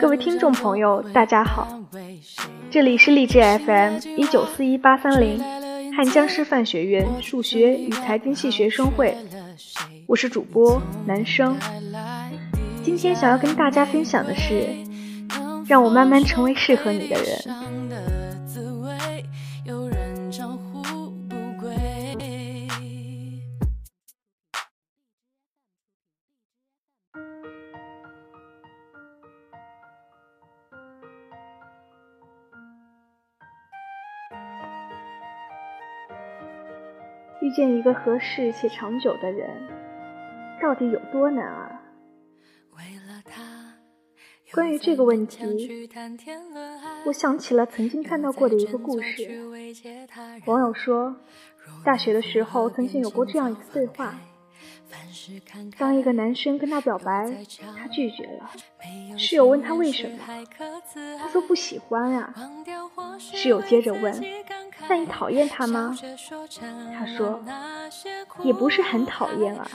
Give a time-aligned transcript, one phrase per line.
[0.00, 1.68] 各位听众朋友，大家好，
[2.70, 5.38] 这里是励志 FM 一九四一八三零
[5.94, 9.14] 汉江师范学院数学与财经系学生会，
[10.06, 11.56] 我是主播男生。
[12.82, 14.66] 今天想要跟大家分享的是，
[15.66, 18.25] 让我慢慢成为适合你的人。
[37.40, 39.48] 遇见一个合适且长久的人，
[40.60, 41.82] 到底有多难啊？
[44.52, 45.88] 关于这个问题，
[47.04, 49.28] 我想起了曾经看到过的一个故事。
[50.46, 51.16] 网友说，
[51.84, 54.14] 大学的时候曾经有过这样一次对话：
[55.78, 57.30] 当一个男生跟他表白，
[57.76, 58.50] 他拒绝了，
[59.18, 60.18] 室友问他为什么，
[61.18, 62.32] 他说不喜欢啊。
[63.18, 64.14] 室友接着问。
[64.88, 65.96] 那你讨厌他吗？
[66.98, 67.40] 他说，
[68.42, 69.68] 也不是很讨厌啊。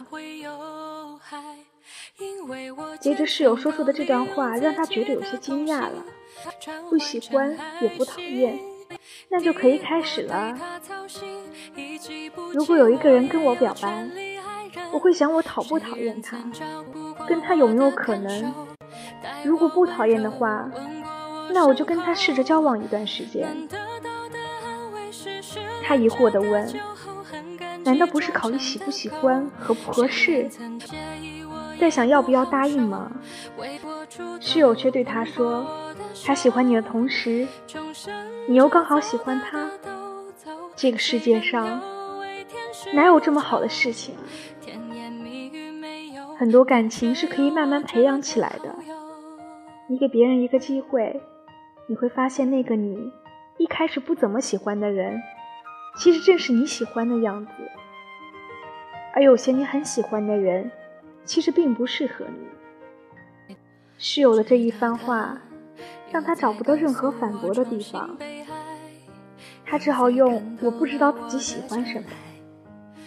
[2.99, 6.03] 接着室友说出的这段话让他觉得有些惊讶了。
[6.89, 8.59] 不喜欢也不讨厌，
[9.29, 10.57] 那就可以开始了。
[12.53, 14.07] 如果有一个人跟我表白，
[14.93, 16.37] 我会想我讨不讨厌他，
[17.27, 18.53] 跟他有没有可能？
[19.43, 20.69] 如果不讨厌的话，
[21.53, 23.67] 那我就跟他试着交往一段时间。
[25.91, 26.73] 他疑惑地问
[27.83, 30.49] ：“难道不是考虑喜不喜欢、合不合适，
[31.77, 33.11] 在想要不要答应吗？”
[34.39, 35.67] 室友却对他说
[36.25, 37.45] ：“他喜欢你的同时，
[38.47, 39.69] 你又刚好喜欢他。
[40.77, 41.81] 这个世界上
[42.93, 44.15] 哪有这么好的事情？
[46.39, 48.73] 很多感情是可以慢慢培养起来的。
[49.89, 51.21] 你给别人一个机会，
[51.87, 53.11] 你会发现那个你
[53.57, 55.21] 一开始不怎么喜欢的人。”
[55.97, 57.51] 其实正是你喜欢的样子，
[59.13, 60.71] 而有些你很喜欢的人，
[61.25, 63.55] 其实并不适合你。
[63.97, 65.37] 室友的这一番话，
[66.11, 68.17] 让他找不到任何反驳的地方，
[69.63, 72.07] 他只好用“我不知道自己喜欢什么，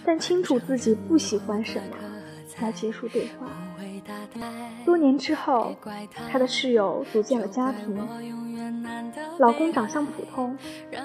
[0.04, 1.96] 但清楚自己不喜欢什么”
[2.62, 3.50] 来结束对话。
[4.84, 5.74] 多年之后，
[6.30, 7.96] 他的室友组建了家庭，
[9.38, 10.56] 老公长相普通，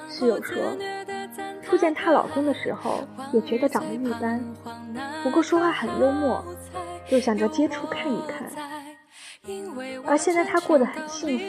[0.07, 0.57] 室友说。
[1.69, 4.44] 初见她老公的时候，也觉得长得一般，
[5.22, 6.44] 不过说话很幽默，
[7.07, 8.50] 就想着接触看一看。
[10.03, 11.46] 而现在她过得很幸福，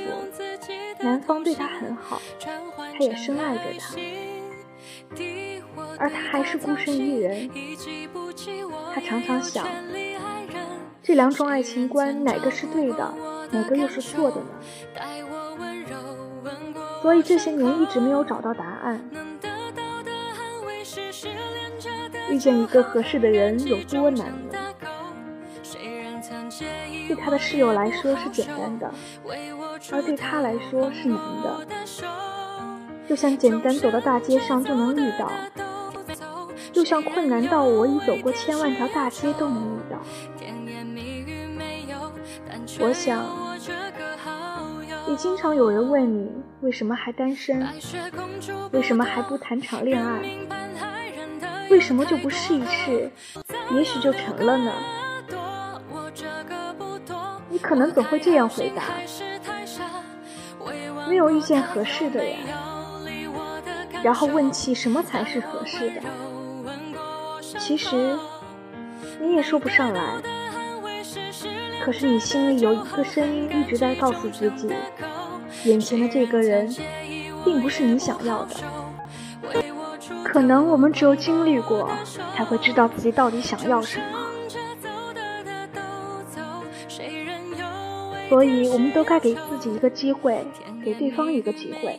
[1.00, 2.20] 男方对她很好，
[2.76, 3.96] 她也深爱着他，
[5.98, 7.50] 而他还是孤身一人。
[8.94, 9.66] 她常常想，
[11.02, 13.14] 这两种爱情观哪个是对的，
[13.50, 14.50] 哪个又是错的呢？
[17.00, 19.00] 所以这些年一直没有找到答案。
[22.30, 24.58] 遇见一个合适的人有多难呢？
[27.08, 28.90] 对他的室友来说是简单的，
[29.92, 31.66] 而对他来说是难的。
[33.08, 35.28] 就像简单走到大街上就能遇到，
[36.72, 39.98] 就像困难到我已走过千万条大街都能遇到。
[42.78, 43.24] 我想，
[45.08, 46.30] 也经常有人问你
[46.60, 47.66] 为什么还单身，
[48.70, 50.22] 为什么还不谈场恋爱？
[51.70, 53.10] 为什么就不试一试？
[53.72, 54.72] 也许就成了呢。
[57.48, 58.82] 你可能总会这样回答：
[61.08, 62.34] 没有遇见合适的人。
[64.02, 66.00] 然后问起什么才是合适的？
[67.58, 68.18] 其实
[69.20, 70.20] 你也说不上来。
[71.84, 74.68] 可是你心里有一个声音一直在告诉自己：
[75.64, 76.74] 眼前的这个人，
[77.44, 78.56] 并不是你想要的。
[80.24, 81.88] 可能我们只有经历过，
[82.34, 84.04] 才会知道自己到底想要什么。
[88.28, 90.46] 所以，我们都该给自己一个机会，
[90.84, 91.98] 给对方一个机会。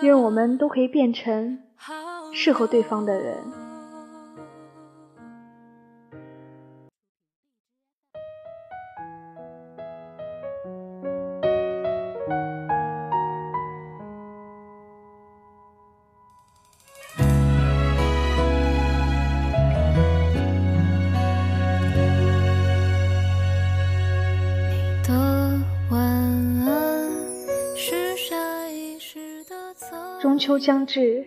[0.00, 1.60] 愿我们都可以变成
[2.32, 3.36] 适合对方的人。
[30.44, 31.26] 秋将至，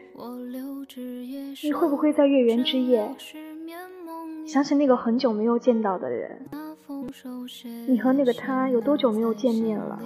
[1.63, 3.09] 你会不会在月圆之夜
[4.45, 6.47] 想起那个很久没有见到的人，
[7.87, 9.99] 你和那个他有多久没有见面了？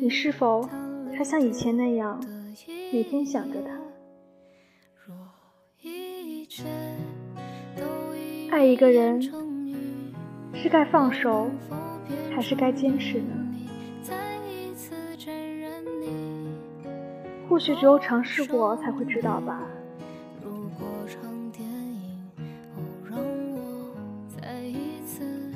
[0.00, 0.62] 你是否
[1.12, 2.24] 还像以前那样
[2.92, 3.80] 每天想着他？
[8.52, 9.20] 爱一个人
[10.54, 11.50] 是该放手
[12.32, 13.39] 还是该坚持呢？
[17.50, 19.60] 或许只有尝试过才会知道吧。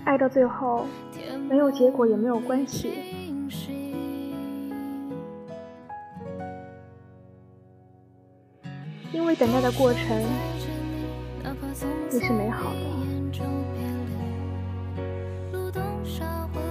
[0.04, 0.86] 爱到最后
[1.48, 2.92] 没有结果也没有关系，
[9.12, 10.20] 因为等待的过程
[12.12, 13.03] 也是美好的。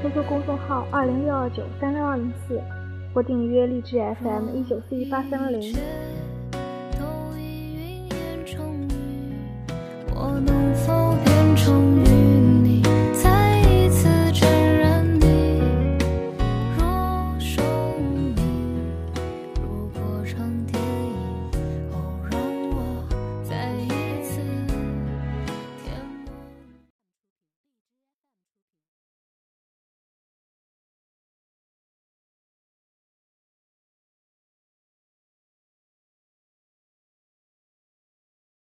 [0.00, 2.60] 搜索公众号二零六二九三六二零四，
[3.12, 5.74] 或订阅荔枝 FM 一九四一八三六零。
[10.14, 12.07] 我能否变成云？